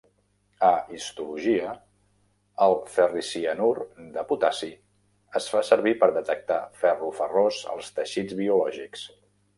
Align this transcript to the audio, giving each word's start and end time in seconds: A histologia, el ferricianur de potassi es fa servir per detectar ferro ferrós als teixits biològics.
A 0.67 0.69
histologia, 0.93 1.73
el 2.67 2.73
ferricianur 2.95 3.83
de 4.17 4.23
potassi 4.31 4.71
es 5.41 5.51
fa 5.55 5.61
servir 5.71 5.97
per 6.05 6.13
detectar 6.17 6.61
ferro 6.85 7.11
ferrós 7.21 7.61
als 7.75 7.93
teixits 8.01 8.39
biològics. 8.41 9.07